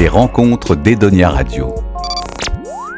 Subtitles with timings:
[0.00, 1.74] Les rencontres d'Edonia Radio.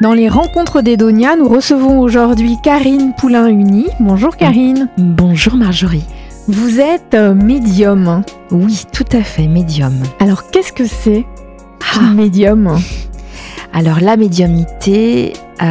[0.01, 3.87] Dans les rencontres d'Edonia, nous recevons aujourd'hui Karine Poulain-Uni.
[3.99, 4.87] Bonjour Karine.
[4.97, 6.05] Bonjour Marjorie.
[6.47, 8.21] Vous êtes euh, médium.
[8.51, 10.01] Oui, tout à fait, médium.
[10.21, 11.25] Alors qu'est-ce que c'est
[11.93, 12.05] Ah.
[12.13, 12.79] médium?
[13.73, 15.65] Alors la médiumnité, euh,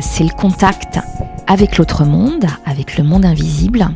[0.00, 0.98] c'est le contact
[1.46, 3.86] avec l'autre monde, avec le monde invisible.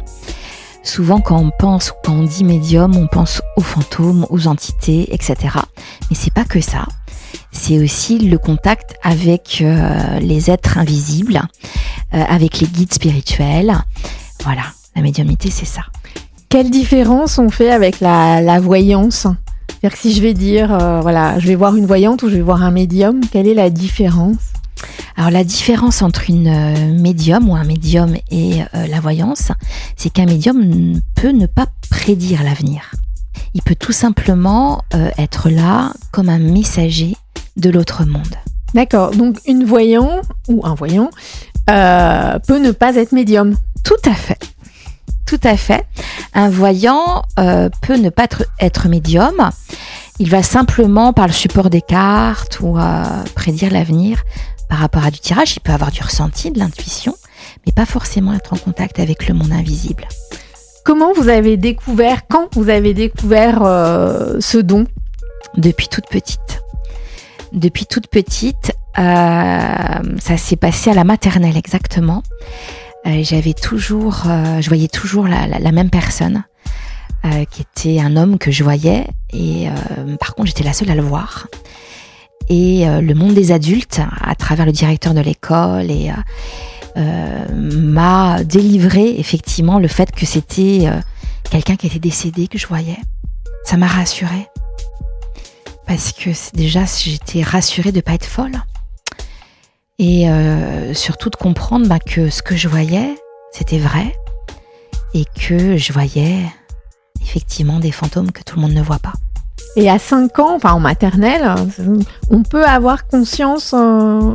[0.89, 5.37] Souvent quand on pense, quand on dit médium, on pense aux fantômes, aux entités, etc.
[6.09, 6.87] Mais c'est pas que ça.
[7.52, 11.43] C'est aussi le contact avec euh, les êtres invisibles,
[12.15, 13.77] euh, avec les guides spirituels.
[14.43, 14.62] Voilà,
[14.96, 15.82] la médiumnité, c'est ça.
[16.48, 19.27] Quelle différence on fait avec la, la voyance?
[19.68, 22.37] C'est-à-dire que si je vais dire, euh, voilà, je vais voir une voyante ou je
[22.37, 24.48] vais voir un médium, quelle est la différence?
[25.18, 29.50] Alors la différence entre une euh, médium ou un médium et euh, la voyance,
[29.96, 32.92] c'est qu'un médium peut ne pas prédire l'avenir.
[33.52, 37.16] Il peut tout simplement euh, être là comme un messager
[37.56, 38.37] de l'autre monde.
[38.74, 41.10] D'accord, donc une voyant ou un voyant
[41.68, 43.56] euh, peut ne pas être médium.
[43.82, 44.38] Tout à fait.
[45.26, 45.84] Tout à fait.
[46.32, 49.50] Un voyant euh, peut ne pas être, être médium.
[50.21, 53.02] Il va simplement, par le support des cartes ou euh,
[53.34, 54.23] prédire l'avenir
[54.69, 57.15] par rapport à du tirage, il peut avoir du ressenti, de l'intuition,
[57.66, 60.07] mais pas forcément être en contact avec le monde invisible.
[60.85, 64.87] Comment vous avez découvert, quand vous avez découvert euh, ce don?
[65.56, 66.62] Depuis toute petite.
[67.53, 69.03] Depuis toute petite, euh,
[70.21, 72.22] ça s'est passé à la maternelle exactement.
[73.06, 74.25] Euh, J'avais toujours,
[74.61, 76.44] je voyais toujours la, la- la même personne,
[77.25, 80.91] euh, qui était un homme que je voyais, et euh, par contre j'étais la seule
[80.91, 81.47] à le voir.
[82.49, 86.12] Et euh, le monde des adultes, à travers le directeur de l'école, euh,
[86.97, 90.88] euh, m'a délivré effectivement le fait que c'était
[91.50, 92.99] quelqu'un qui était décédé que je voyais.
[93.65, 94.49] Ça m'a rassurée
[95.87, 98.53] parce que déjà j'étais rassurée de pas être folle
[99.99, 100.27] et
[100.93, 103.15] surtout de comprendre bah, que ce que je voyais
[103.53, 104.15] c'était vrai
[105.15, 106.45] et que je voyais
[107.22, 109.15] effectivement des fantômes que tout le monde ne voit pas.
[109.78, 112.00] Et à 5 ans, enfin en maternelle, euh,
[112.31, 114.34] on peut avoir conscience euh,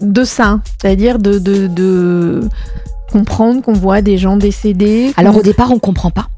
[0.00, 2.48] de ça, c'est-à-dire de,
[3.10, 5.12] comprendre qu'on voit des gens décédés.
[5.16, 6.28] Alors au départ on comprend pas,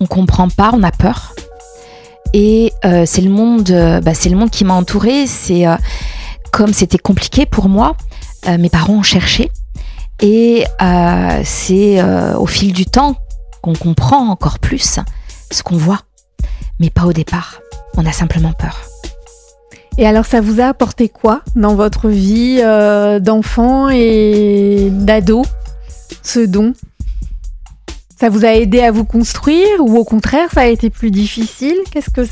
[0.00, 1.32] on comprend pas, on a peur
[2.34, 5.28] et euh, c'est le monde, euh, bah, le monde qui m'a entourée.
[5.28, 5.64] C'est
[6.50, 7.96] comme c'était compliqué pour moi,
[8.48, 9.52] mes parents ont cherché
[10.20, 10.64] et
[11.44, 12.02] c'est
[12.34, 13.14] au fil du temps
[13.62, 14.98] qu'on comprend encore plus
[15.52, 16.00] ce qu'on voit,
[16.78, 17.60] mais pas au départ.
[17.96, 18.80] On a simplement peur.
[19.98, 25.44] Et alors ça vous a apporté quoi dans votre vie euh, d'enfant et d'ado,
[26.22, 26.72] ce don?
[28.18, 31.76] Ça vous a aidé à vous construire ou au contraire ça a été plus difficile?
[31.90, 32.26] Qu'est-ce que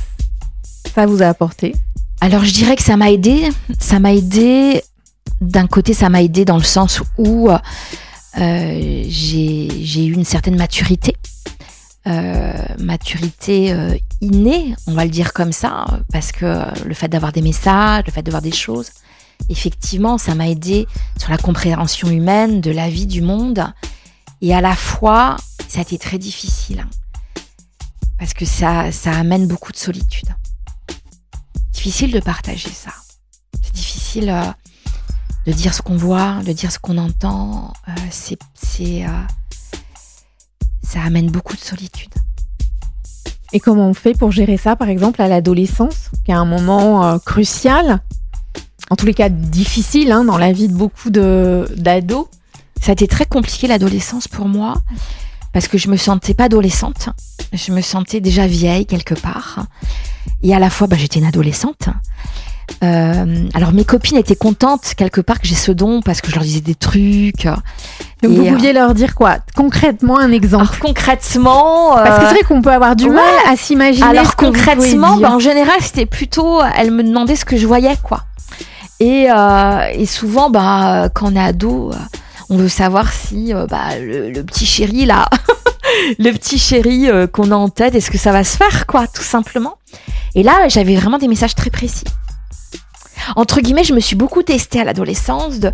[0.94, 1.74] ça vous a apporté?
[2.20, 3.48] Alors je dirais que ça m'a aidé.
[3.78, 4.82] Ça m'a aidé.
[5.40, 7.58] D'un côté, ça m'a aidé dans le sens où euh,
[9.08, 11.16] j'ai j'ai eu une certaine maturité.
[12.06, 17.30] Euh, maturité euh, innée, on va le dire comme ça, parce que le fait d'avoir
[17.32, 18.90] des messages, le fait de voir des choses,
[19.50, 20.86] effectivement, ça m'a aidé
[21.18, 23.64] sur la compréhension humaine de la vie, du monde.
[24.40, 25.36] Et à la fois,
[25.68, 27.42] ça a été très difficile, hein,
[28.18, 30.30] parce que ça, ça amène beaucoup de solitude
[31.80, 32.90] difficile de partager ça.
[33.62, 34.44] C'est difficile euh,
[35.46, 37.72] de dire ce qu'on voit, de dire ce qu'on entend.
[38.10, 38.38] C'est,
[40.90, 42.10] ça amène beaucoup de solitude.
[43.52, 47.04] Et comment on fait pour gérer ça, par exemple, à l'adolescence, qui est un moment
[47.04, 48.00] euh, crucial,
[48.90, 52.26] en tous les cas difficile hein, dans la vie de beaucoup de, d'ados?
[52.80, 54.74] Ça a été très compliqué l'adolescence pour moi
[55.52, 57.10] parce que je me sentais pas adolescente.
[57.52, 59.66] Je me sentais déjà vieille quelque part.
[60.42, 61.88] Et à la fois, bah, j'étais une adolescente.
[62.82, 66.36] Euh, alors mes copines étaient contentes quelque part que j'ai ce don parce que je
[66.36, 67.44] leur disais des trucs.
[67.44, 67.58] Donc
[68.22, 69.36] Et, vous euh, pouviez leur dire quoi?
[69.54, 73.14] Concrètement un exemple Alors concrètement, Parce que euh, c'est vrai qu'on peut avoir du ouais.
[73.14, 77.44] mal à s'imaginer Alors ce concrètement, bah, en général, c'était plutôt, elle me demandait ce
[77.44, 78.24] que je voyais, quoi.
[79.00, 81.96] Et, euh, et souvent, bah, quand on est ado, euh,
[82.50, 85.26] on veut savoir si euh, bah, le, le petit chéri là,
[86.18, 89.06] le petit chéri euh, qu'on a en tête, est-ce que ça va se faire, quoi,
[89.06, 89.78] tout simplement.
[90.34, 92.04] Et là, j'avais vraiment des messages très précis.
[93.36, 95.70] Entre guillemets, je me suis beaucoup testée à l'adolescence de,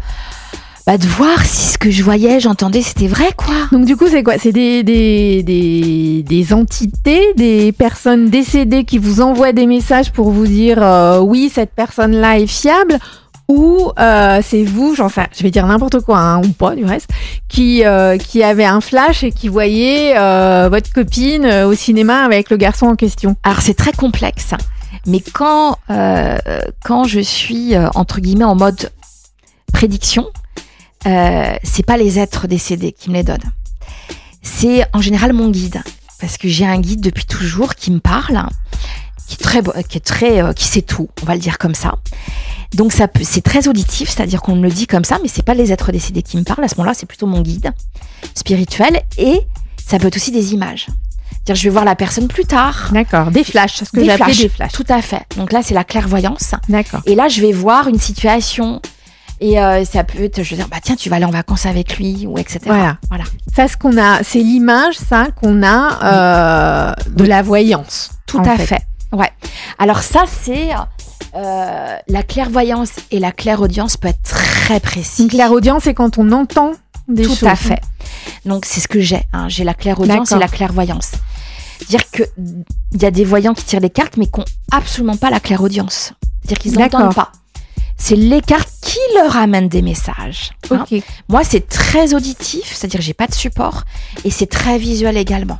[0.87, 3.55] bah, de voir si ce que je voyais, j'entendais, c'était vrai, quoi.
[3.73, 4.35] Donc du coup, c'est quoi?
[4.39, 10.31] C'est des, des, des, des entités, des personnes décédées qui vous envoient des messages pour
[10.31, 12.99] vous dire euh, oui, cette personne-là est fiable
[13.49, 16.85] ou euh, c'est vous, j'en sais, je vais dire n'importe quoi, hein, ou pas du
[16.85, 17.11] reste,
[17.49, 22.51] qui, euh, qui avait un flash et qui voyait euh, votre copine au cinéma avec
[22.51, 23.37] le garçon en question.
[23.45, 24.51] Alors c'est très complexe.
[25.07, 26.39] Mais quand, euh,
[26.85, 28.91] quand je suis, euh, entre guillemets, en mode
[29.73, 30.27] prédiction,
[31.07, 33.53] euh, c'est pas les êtres décédés qui me les donnent.
[34.43, 35.83] C'est en général mon guide.
[36.21, 38.43] Parce que j'ai un guide depuis toujours qui me parle,
[39.29, 41.75] qui est très, qui est très, euh, qui sait tout, on va le dire comme
[41.75, 41.97] ça.
[42.75, 45.55] Donc ça c'est très auditif, c'est-à-dire qu'on me le dit comme ça, mais c'est pas
[45.55, 46.65] les êtres décédés qui me parlent.
[46.65, 47.71] À ce moment-là, c'est plutôt mon guide
[48.35, 49.41] spirituel et
[49.87, 50.87] ça peut être aussi des images.
[51.31, 52.89] C'est-à-dire, je vais voir la personne plus tard.
[52.93, 54.39] D'accord, des flashs, ce que flashs.
[54.39, 54.73] des flashs.
[54.73, 55.23] Tout à fait.
[55.37, 56.55] Donc là, c'est la clairvoyance.
[56.69, 57.01] D'accord.
[57.07, 58.81] Et là, je vais voir une situation.
[59.41, 61.67] Et euh, ça peut être, je vais dire, bah tiens, tu vas aller en vacances
[61.67, 62.61] avec lui, ou etc.
[62.65, 62.97] Voilà.
[63.09, 63.25] voilà.
[63.55, 68.11] Ça, ce qu'on a, c'est l'image, ça, qu'on a euh, de la voyance.
[68.27, 68.81] Tout à fait.
[69.13, 69.31] Ouais.
[69.79, 70.71] Alors ça, c'est
[71.35, 75.23] euh, la clairvoyance et la clairaudience peut être très précis.
[75.25, 76.73] Une clairaudience, c'est quand on entend
[77.09, 77.49] des Tout choses.
[77.49, 77.81] à fait.
[78.45, 79.23] Donc c'est ce que j'ai.
[79.33, 79.49] hein.
[79.49, 81.13] J'ai la clairaudience et la clairvoyance.
[81.89, 82.23] Dire que
[82.93, 85.41] il y a des voyants qui tirent les cartes, mais qui n'ont absolument pas la
[85.41, 86.13] clairaudience.
[86.43, 87.33] C'est-à-dire qu'ils n'entendent pas.
[87.99, 90.53] C'est les cartes qui leur amènent des messages.
[90.77, 90.85] hein.
[91.29, 93.85] Moi, c'est très auditif, c'est-à-dire j'ai pas de support,
[94.25, 95.59] et c'est très visuel également.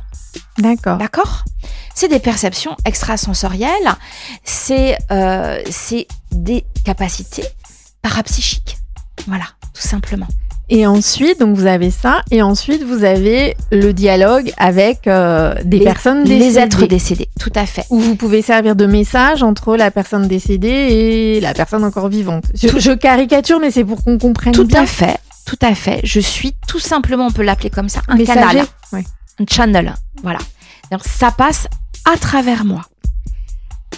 [0.59, 0.97] D'accord.
[0.97, 1.43] D'accord?
[1.95, 3.95] C'est des perceptions extrasensorielles,
[4.43, 7.43] c'est euh, c'est des capacités
[8.03, 8.77] parapsychiques.
[9.27, 10.27] Voilà, tout simplement.
[10.69, 15.79] Et ensuite, donc vous avez ça, et ensuite vous avez le dialogue avec euh, des
[15.79, 16.39] Les- personnes décédées.
[16.45, 17.85] Les êtres décédés, tout à fait.
[17.89, 22.45] Où vous pouvez servir de message entre la personne décédée et la personne encore vivante.
[22.53, 24.81] Je, caricature, mais c'est pour qu'on comprenne Tout bien.
[24.83, 26.01] à fait, tout à fait.
[26.03, 28.39] Je suis tout simplement, on peut l'appeler comme ça, un Messager.
[28.41, 29.03] canal, Ouais.
[29.39, 29.93] un channel.
[30.21, 30.39] Voilà.
[30.91, 31.67] Donc ça passe
[32.13, 32.81] à travers moi.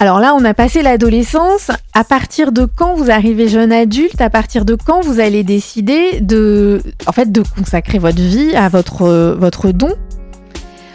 [0.02, 1.72] Alors là, on a passé l'adolescence.
[1.94, 4.22] À partir de quand vous arrivez jeune adulte?
[4.22, 8.70] À partir de quand vous allez décider de, en fait, de consacrer votre vie à
[8.70, 9.90] votre votre don?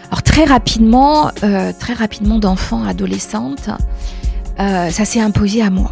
[0.06, 3.68] Alors très rapidement, euh, très rapidement d'enfant, adolescente,
[4.58, 5.90] euh, ça s'est imposé à moi.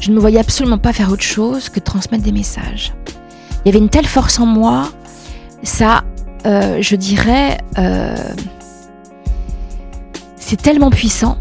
[0.00, 2.94] Je ne me voyais absolument pas faire autre chose que transmettre des messages.
[3.64, 4.88] Il y avait une telle force en moi,
[5.62, 6.04] ça,
[6.46, 8.16] euh, je dirais, euh,
[10.36, 11.36] c'est tellement puissant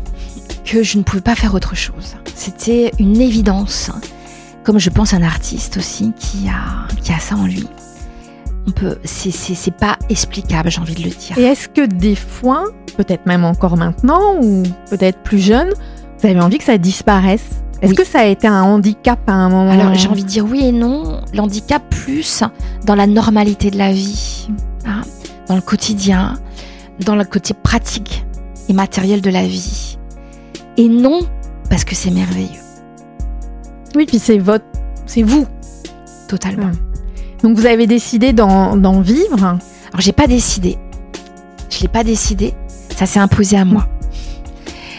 [0.65, 2.15] que je ne pouvais pas faire autre chose.
[2.35, 3.91] C'était une évidence,
[4.63, 7.67] comme je pense un artiste aussi qui a, qui a ça en lui.
[8.67, 11.37] On peut, c'est, c'est, c'est pas explicable, j'ai envie de le dire.
[11.37, 12.65] Et est-ce que des fois,
[12.95, 15.69] peut-être même encore maintenant, ou peut-être plus jeune,
[16.19, 17.43] vous avez envie que ça disparaisse?
[17.81, 17.97] Est-ce Oui.
[17.97, 19.71] que ça a été un handicap à un moment?
[19.71, 21.21] Alors j'ai envie de dire oui et non.
[21.33, 22.43] L'handicap plus
[22.85, 24.47] dans la normalité de la vie,
[24.85, 25.01] hein,
[25.47, 26.35] dans le quotidien,
[27.03, 28.23] dans le côté pratique
[28.69, 29.90] et matériel de la vie.
[30.77, 31.21] Et non
[31.69, 32.59] parce que c'est merveilleux,
[33.95, 34.65] Oui, puis c'est votre,
[35.05, 35.45] c'est vous.
[36.27, 36.71] totalement.
[37.43, 39.37] Donc vous avez décidé d'en vivre.
[39.43, 40.77] Alors j'ai pas décidé.
[41.69, 42.53] Je l'ai pas décidé.
[42.95, 43.87] Ça s'est imposé à moi.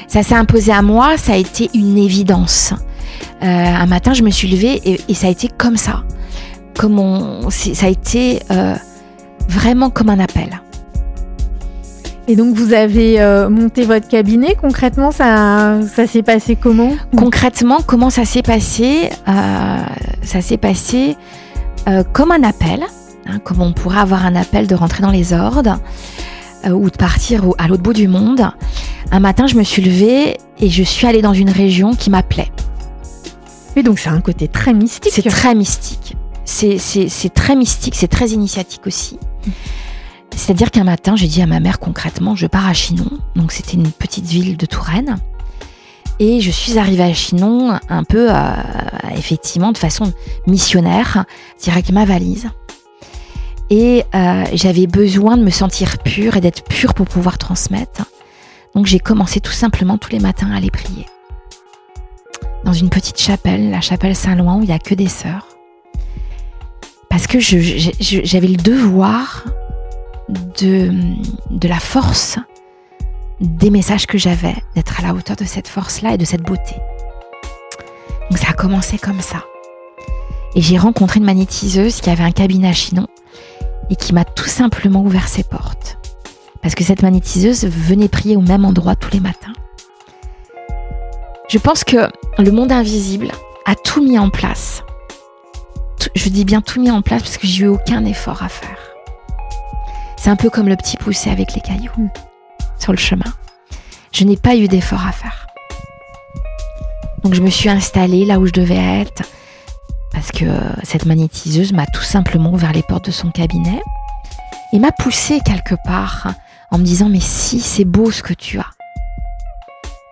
[0.09, 1.17] Ça s'est imposé à moi.
[1.19, 2.73] Ça a été une évidence.
[3.43, 6.05] Euh, un matin, je me suis levée et, et ça a été comme ça.
[6.79, 8.75] Comme on, ça a été euh,
[9.49, 10.61] vraiment comme un appel.
[12.29, 14.55] Et donc vous avez euh, monté votre cabinet.
[14.61, 16.93] Concrètement, ça, ça s'est passé comment?
[17.17, 19.79] Concrètement, comment ça s'est passé Euh,
[20.25, 21.17] Ça s'est passé
[21.89, 22.85] euh, comme un appel,
[23.27, 25.79] hein, comme on pourrait avoir un appel de rentrer dans les ordres
[26.71, 28.49] ou de partir au- à l'autre bout du monde.
[29.11, 32.53] Un matin, je me suis levée et je suis allée dans une région qui m'appelait.
[33.75, 35.13] Et donc c'est un côté très mystique.
[35.13, 36.17] C'est très mystique.
[36.45, 36.79] C'est-
[37.35, 39.19] très mystique, c'est très initiatique aussi.
[40.35, 43.07] C'est-à-dire qu'un matin, j'ai dit à ma mère concrètement, je pars à Chinon.
[43.37, 45.19] Donc c'était une petite ville de Touraine.
[46.19, 48.53] Et je suis arrivée à Chinon un peu, euh,
[49.17, 50.13] effectivement, de façon
[50.47, 51.25] missionnaire,
[51.57, 52.49] c'est-à-dire avec ma valise.
[53.71, 58.05] Et euh, j'avais besoin de me sentir pure et d'être pure pour pouvoir transmettre.
[58.75, 61.07] Donc j'ai commencé tout simplement tous les matins à aller prier.
[62.65, 65.49] Dans une petite chapelle, la chapelle Saint-Loin, où il n'y a que des sœurs.
[67.09, 69.45] Parce que j'avais le devoir
[70.59, 70.93] de,
[71.51, 72.39] de la force
[73.41, 76.77] des messages que j'avais, d'être à la hauteur de cette force-là et de cette beauté.
[78.31, 79.45] Donc ça a commencé comme ça.
[80.55, 83.07] Et j'ai rencontré une magnétiseuse qui avait un cabinet à Chinon
[83.91, 85.99] et qui m'a tout simplement ouvert ses portes.
[86.61, 89.53] Parce que cette magnétiseuse venait prier au même endroit tous les matins.
[91.49, 92.09] Je pense que
[92.39, 93.33] le monde invisible
[93.67, 94.85] a tout mis en place.
[96.15, 98.92] Je dis bien tout mis en place parce que j'ai eu aucun effort à faire.
[100.23, 102.09] C'est un peu comme le petit poussé avec les cailloux Mm.
[102.79, 103.25] sur le chemin.
[104.13, 105.49] Je n'ai pas eu d'effort à faire.
[107.25, 109.25] Donc je me suis installée là où je devais être
[110.13, 113.81] parce que euh, cette magnétiseuse m'a tout simplement ouvert les portes de son cabinet
[114.73, 116.29] et m'a poussé quelque part
[116.71, 118.71] en me disant mais si c'est beau ce que tu as.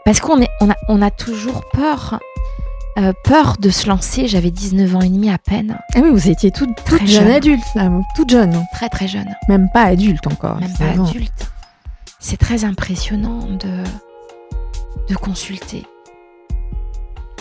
[0.04, 2.18] Parce qu'on on a, on a toujours peur.
[3.00, 4.28] Euh, peur de se lancer.
[4.28, 7.24] J'avais 19 ans et demi à peine, Ah oui, vous étiez toute, toute Très jeune
[7.26, 7.32] jeune.
[7.34, 8.64] adulte, là, toute jeune, hein.
[8.74, 10.58] très très jeune, même pas adulte encore.
[10.60, 11.50] même pas adulte.
[12.18, 13.82] C'est très impressionnant de,
[15.08, 15.86] de consulter.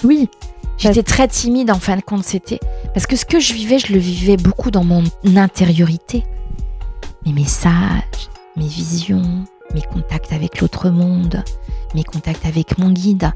[0.03, 0.29] Oui,
[0.77, 2.59] J'étais très timide en fin de compte, c'était
[2.93, 5.03] parce que ce que je vivais, je le vivais beaucoup dans mon
[5.35, 6.23] intériorité.
[7.25, 11.43] Mes messages, mes visions, mes contacts avec l'autre monde,
[11.95, 13.29] mes contacts avec mon guide.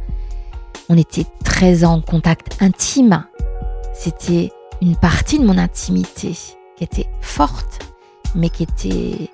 [0.89, 3.25] On était très en contact intime.
[3.93, 6.35] C'était une partie de mon intimité
[6.75, 7.79] qui était forte,
[8.35, 9.29] mais qui était,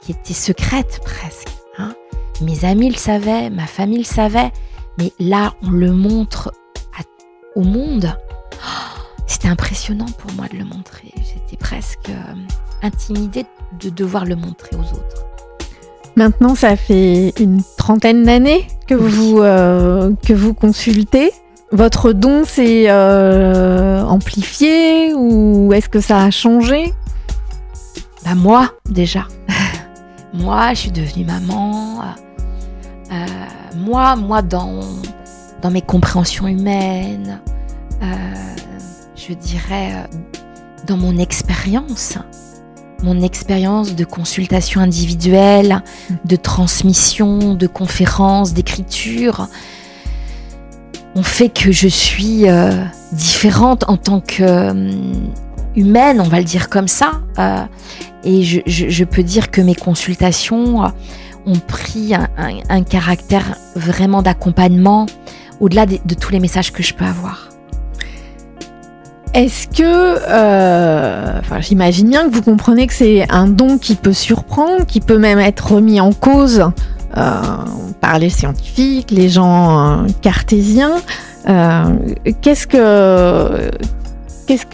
[0.00, 1.48] qui était secrète presque.
[1.78, 1.94] hein.
[2.40, 4.52] Mes amis le savaient, ma famille le savait,
[4.98, 6.52] mais là, on le montre
[7.56, 8.16] au monde.
[8.54, 11.12] Oh, C'était impressionnant pour moi de le montrer.
[11.16, 12.34] J'étais presque euh,
[12.82, 13.46] intimidée
[13.80, 15.24] de devoir le montrer aux autres.
[16.16, 21.32] Maintenant ça fait une trentaine d'années que vous euh, que vous consultez.
[21.72, 26.92] Votre don s'est euh, amplifié ou est-ce que ça a changé?
[28.24, 29.26] Bah moi, déjà.
[30.34, 32.02] moi, je suis devenue maman.
[33.10, 33.26] Euh,
[33.76, 34.80] moi, moi, dans,
[35.62, 37.40] dans mes compréhensions humaines,
[39.16, 40.06] je dirais,
[40.86, 42.18] dans mon expérience,
[43.04, 45.82] mon expérience de consultation individuelle,
[46.24, 49.48] de transmission, de conférences, d'écriture,
[51.14, 52.82] ont fait que je suis euh,
[53.12, 54.90] différente en tant que euh,
[55.76, 57.20] humaine, on va le dire comme ça.
[57.38, 57.64] Euh,
[58.24, 60.90] et je, peux dire que mes consultations
[61.44, 65.04] ont pris un, caractère vraiment d'accompagnement
[65.60, 67.53] au-delà de tous les messages que je peux avoir.
[69.34, 74.12] Est-ce que, euh, enfin, j'imagine bien que vous comprenez que c'est un don qui peut
[74.12, 76.70] surprendre, qui peut même être remis en cause
[77.16, 77.42] euh,
[78.00, 80.92] par les scientifiques, les gens euh, cartésiens.
[82.42, 83.70] Qu'est-ce que,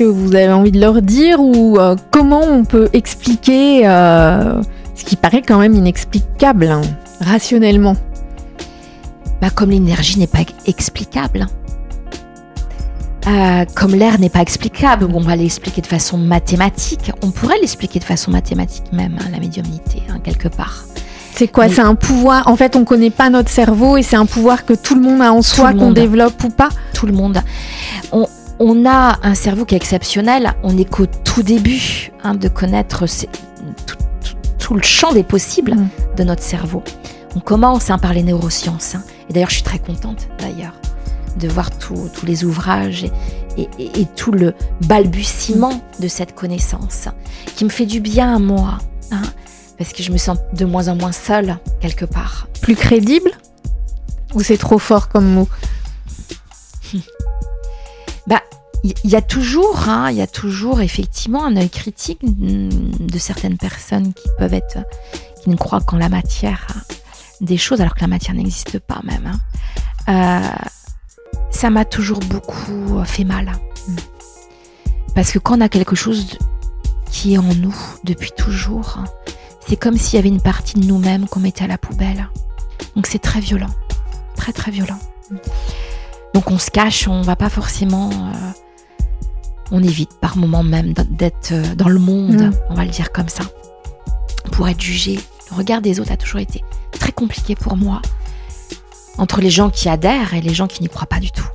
[0.04, 1.78] vous avez envie de leur dire ou
[2.10, 6.82] comment on peut expliquer ce qui paraît quand même inexplicable, hein,
[7.18, 7.96] rationnellement?
[9.40, 11.46] Bah, comme l'énergie n'est pas explicable.
[13.26, 17.12] Euh, comme l'air n'est pas explicable, on va l'expliquer de façon mathématique.
[17.22, 20.84] On pourrait l'expliquer de façon mathématique même, hein, la médiumnité, hein, quelque part.
[21.34, 21.68] C'est quoi?
[21.68, 22.48] Mais- C'est un pouvoir.
[22.48, 25.20] En fait, on connaît pas notre cerveau et c'est un pouvoir que tout le monde
[25.20, 26.70] a en soi, qu'on développe ou pas.
[26.94, 27.38] tout le monde.
[28.12, 28.26] On,
[28.58, 30.52] on a un cerveau qui est exceptionnel.
[30.62, 33.28] On n'est qu'au tout début hein, de connaître ces-
[33.86, 35.88] tout, tout- tout le champ des possibles Mm.
[36.18, 36.82] de notre cerveau.
[37.36, 38.96] On commence par les neurosciences.
[39.28, 40.72] Et d'ailleurs, je suis très contente d'ailleurs
[41.38, 43.10] de voir tous les ouvrages et,
[43.56, 47.08] et- et- et tout le balbutiement de cette connaissance
[47.56, 48.78] qui me fait du bien à moi.
[49.12, 49.22] hein,
[49.78, 52.46] parce que je me sens de moins en moins seule quelque part.
[52.60, 53.30] Plus crédible
[54.34, 55.48] Ou c'est trop fort comme mot?
[58.82, 63.18] Il il y a toujours, hein, il y a toujours effectivement un œil critique de
[63.18, 64.78] certaines personnes qui peuvent être,
[65.42, 66.80] qui ne croient qu'en la matière hein,
[67.42, 69.38] des choses, alors que la matière n'existe pas même.
[70.06, 70.48] hein.
[70.48, 70.64] Euh,
[71.50, 73.52] ça m'a toujours beaucoup euh, fait mal.
[73.88, 73.96] Mm.
[75.14, 76.38] Parce que quand on a quelque chose
[77.10, 78.98] qui est en nous depuis toujours,
[79.66, 82.28] c'est comme s'il y avait une partie de nous-mêmes qu'on mettait à la poubelle.
[82.96, 83.70] Donc c'est très violent,
[84.36, 84.98] très très violent.
[86.34, 88.50] Donc on se cache, on va pas forcément euh,
[89.72, 92.52] on évite par moment même d'être euh, dans le monde, Mm.
[92.70, 93.44] on va le dire comme ça,
[94.52, 95.18] pour être jugé.
[95.50, 98.00] Le regard des autres a toujours été très compliqué pour moi,
[99.20, 101.46] entre les gens qui adhèrent et les gens qui n'y croient pas du tout.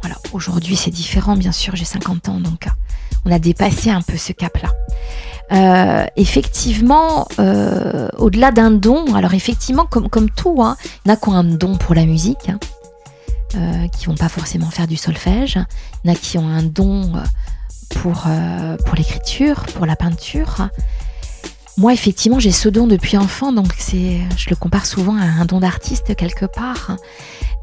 [0.00, 2.70] Voilà, aujourd'hui c'est différent, bien sûr, j'ai 50 ans, donc euh,
[3.26, 4.70] on a dépassé un peu ce cap-là.
[5.52, 11.14] Euh, effectivement, euh, au-delà d'un don, alors effectivement, comme, comme tout, hein, il y en
[11.14, 12.58] a qui ont un don pour la musique, hein,
[13.56, 15.58] euh, qui vont pas forcément faire du solfège,
[16.04, 17.12] il y en a qui ont un don
[17.90, 18.28] pour,
[18.86, 20.68] pour l'écriture, pour la peinture.
[21.80, 25.46] Moi, effectivement, j'ai ce don depuis enfant, donc c'est, je le compare souvent à un
[25.46, 26.98] don d'artiste quelque part.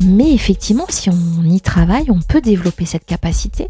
[0.01, 3.69] Mais effectivement, si on y travaille, on peut développer cette capacité.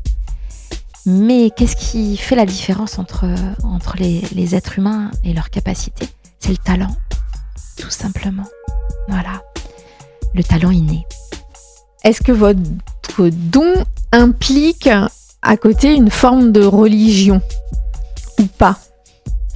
[1.06, 3.28] Mais qu'est-ce qui fait la différence entre,
[4.00, 6.08] les, les êtres humains et leur capacité?
[6.40, 6.96] C'est le talent,
[7.76, 8.48] tout simplement.
[9.10, 9.44] Voilà.
[10.34, 11.06] Le talent inné.
[12.06, 12.62] Est-ce que votre
[13.20, 14.88] don implique
[15.42, 17.42] à côté une forme de religion?
[18.40, 18.80] Ou pas?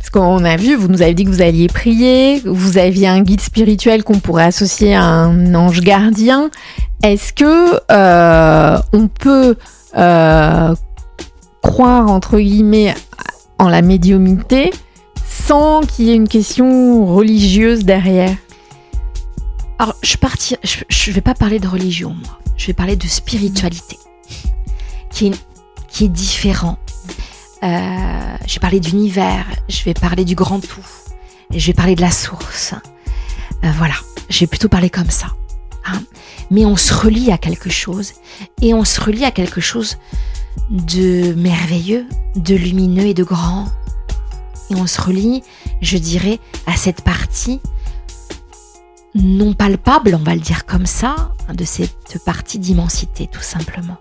[0.02, 3.22] Parce qu'on a vu, vous nous avez dit que vous alliez prier, vous aviez un
[3.22, 6.50] guide spirituel qu'on pourrait associer à un ange gardien.
[7.04, 9.58] Est-ce que euh, on peut
[9.96, 10.74] euh,
[11.62, 12.96] croire entre guillemets
[13.60, 14.72] en la médiumité
[15.24, 18.36] sans qu'il y ait une question religieuse derrière?
[19.78, 20.58] Alors, je partir,
[21.12, 22.40] vais pas parler de religion, moi.
[22.58, 24.00] Je vais parler de spiritualité,
[25.12, 26.10] qui est, qui.
[27.64, 30.86] Euh, je vais parler d'univers, je vais parler du grand tout,
[31.54, 32.74] je vais parler de la source.
[33.64, 33.94] Euh, voilà,
[34.30, 35.28] je vais plutôt parler comme ça.
[35.86, 36.02] Hein.
[36.50, 38.14] Mais on se relie à quelque chose,
[38.62, 39.98] et on se relie à quelque chose
[40.70, 43.68] de merveilleux, de lumineux et de grand.
[44.70, 45.44] Et on se relie,
[45.82, 47.60] je dirais, à cette partie
[49.14, 53.98] non palpable, on va le dire comme ça, de cette partie d'immensité, tout simplement.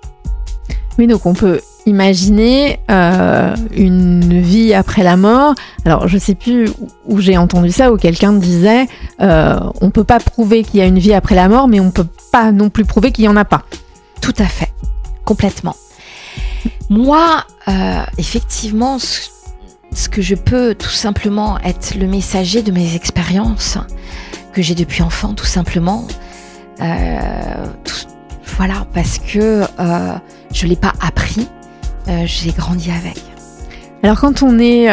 [0.98, 1.60] Oui, donc on peut
[1.90, 5.54] imaginer euh, une vie après la mort.
[5.84, 6.70] Alors, je ne sais plus
[7.06, 8.86] où j'ai entendu ça, où quelqu'un disait
[9.20, 11.80] euh, on ne peut pas prouver qu'il y a une vie après la mort, mais
[11.80, 13.64] on ne peut pas non plus prouver qu'il n'y en a pas.
[14.20, 14.72] Tout à fait,
[15.24, 15.76] complètement.
[16.88, 23.78] Moi, euh, effectivement, ce que je peux tout simplement être le messager de mes expériences,
[24.52, 26.06] que j'ai depuis enfant, tout simplement.
[26.80, 27.66] Euh,
[28.56, 29.64] voilà, parce que
[30.52, 31.48] je ne l'ai pas appris,
[32.10, 33.18] euh, j'ai grandi avec.
[34.02, 34.90] Alors quand on est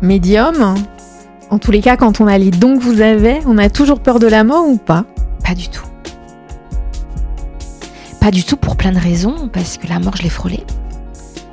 [0.00, 0.76] médium,
[1.50, 4.00] en tous les cas, quand on a les dons que vous avez, on a toujours
[4.00, 5.04] peur de la mort ou pas?
[5.44, 5.86] Pas du tout.
[8.20, 10.64] Pas du tout pour plein de raisons, parce que la mort, je l'ai frôlée.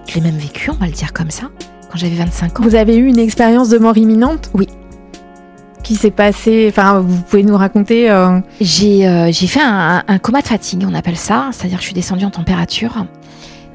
[0.08, 1.50] Je l'ai même vécue, on va le dire comme ça,
[1.92, 2.64] quand j'avais 25 ans.
[2.64, 4.50] Vous avez eu une expérience de mort imminente?
[4.54, 4.68] Oui
[5.84, 10.42] qui s'est passé Enfin, vous pouvez nous raconter euh, J'ai euh, j'ai fait un, coma
[10.42, 11.50] de fatigue, on appelle ça.
[11.52, 13.06] C'est-à-dire que je suis descendue en température.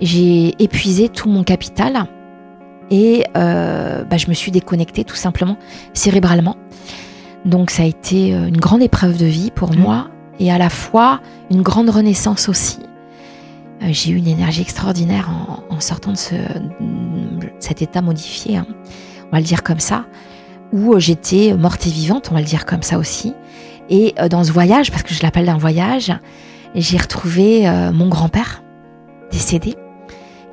[0.00, 2.06] J'ai épuisé tout mon capital
[2.90, 5.56] et euh, bah, je me suis déconnectée tout simplement
[5.92, 6.56] cérébralement.
[7.44, 9.78] Donc ça a été une grande épreuve de vie pour mmh.
[9.78, 10.08] moi
[10.40, 12.80] et à la fois une grande renaissance aussi.
[13.80, 15.30] J'ai eu une énergie extraordinaire
[15.70, 16.34] en, sortant de ce,
[17.60, 18.66] cet état modifié, hein.
[19.28, 20.04] on va le dire comme ça
[20.72, 23.34] où euh, j'étais morte et vivante, on va le dire comme ça aussi.
[23.88, 26.12] Et euh, dans ce voyage, parce que je l'appelle un voyage,
[26.74, 28.62] j'ai retrouvé euh, mon grand-père
[29.30, 29.74] décédé,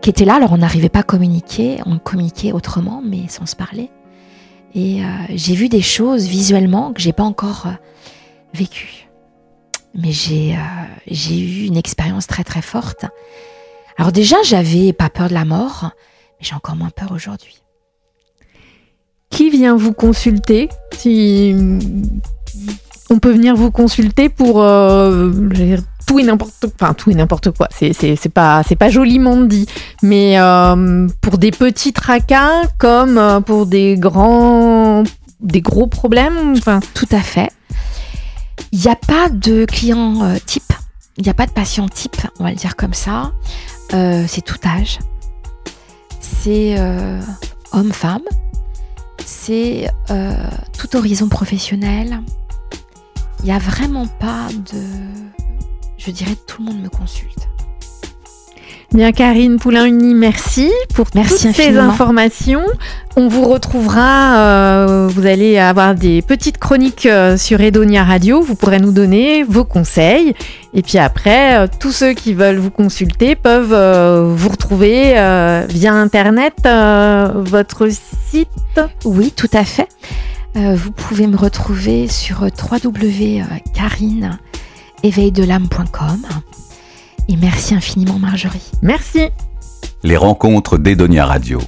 [0.05, 0.35] qui était là.
[0.35, 3.89] Alors on n'arrivait pas à communiquer, on communiquait autrement, mais sans se parler.
[4.75, 7.67] Et j'ai vu des choses visuellement que j'ai pas encore
[8.53, 9.07] vécues.
[9.95, 10.55] Mais j'ai
[11.07, 13.05] j'ai eu une expérience très très forte.
[13.97, 15.89] Alors déjà, j'avais pas peur de la mort,
[16.39, 17.55] mais j'ai encore moins peur aujourd'hui
[19.31, 21.55] qui vient vous consulter Si
[23.09, 25.31] on peut venir vous consulter pour euh,
[26.05, 27.67] tout et n'importe enfin tout et n'importe quoi.
[27.71, 29.65] C'est c'est pas c'est pas joliment dit,
[30.01, 35.03] mais euh, pour des petits tracas comme euh, pour des grands
[35.39, 36.53] des gros problèmes.
[36.57, 37.51] Enfin tout à fait.
[38.71, 40.73] Il n'y a pas de client type.
[41.17, 43.31] Il n'y a pas de patient type, on va le dire comme ça.
[43.89, 44.99] c'est tout âge.
[46.19, 46.75] C'est
[47.71, 48.23] homme-femme
[49.25, 50.35] c'est euh,
[50.77, 52.21] tout horizon professionnel.
[53.39, 54.83] Il n'y a vraiment pas de...
[55.97, 57.47] Je dirais tout le monde me consulte.
[58.95, 62.63] Bien, Karine Poulain-Uni, merci pour merci toutes ces informations.
[63.17, 68.55] On vous retrouvera, euh, vous allez avoir des petites chroniques euh, sur Edonia Radio, vous
[68.55, 70.33] pourrez nous donner vos conseils.
[70.73, 73.75] Et puis après, euh, tous ceux qui veulent vous consulter peuvent
[74.33, 75.13] vous retrouver
[75.67, 78.79] via Internet, votre site.
[79.03, 79.89] Oui, tout à fait.
[80.55, 82.47] vous pouvez me retrouver sur
[87.27, 88.71] Et merci infiniment Marjorie.
[88.81, 89.29] Merci.
[90.03, 91.59] Les rencontres d'Edonia Radio.